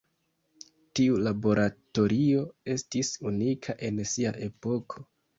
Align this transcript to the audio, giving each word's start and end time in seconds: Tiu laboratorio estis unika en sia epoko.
Tiu 0.99 1.17
laboratorio 1.25 2.45
estis 2.75 3.11
unika 3.33 3.75
en 3.89 4.01
sia 4.13 4.33
epoko. 4.47 5.05